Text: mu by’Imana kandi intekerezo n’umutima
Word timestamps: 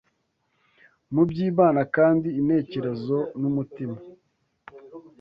mu 1.13 1.23
by’Imana 1.29 1.81
kandi 1.95 2.27
intekerezo 2.39 3.17
n’umutima 3.39 3.97